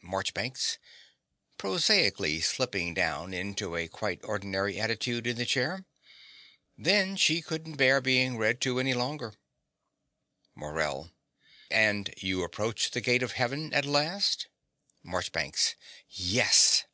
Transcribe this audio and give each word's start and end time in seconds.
MARCHBANKS 0.00 0.78
(prosaically 1.58 2.40
slipping 2.40 2.94
down 2.94 3.34
into 3.34 3.76
a 3.76 3.86
quite 3.86 4.18
ordinary 4.24 4.80
attitude 4.80 5.26
in 5.26 5.36
the 5.36 5.44
chair). 5.44 5.84
Then 6.78 7.16
she 7.16 7.42
couldn't 7.42 7.76
bear 7.76 8.00
being 8.00 8.38
read 8.38 8.62
to 8.62 8.80
any 8.80 8.94
longer. 8.94 9.34
MORELL. 10.54 11.10
And 11.70 12.14
you 12.16 12.42
approached 12.44 12.94
the 12.94 13.02
gate 13.02 13.22
of 13.22 13.32
Heaven 13.32 13.74
at 13.74 13.84
last? 13.84 14.46
MARCHBANKS. 15.04 15.74
Yes. 16.08 16.84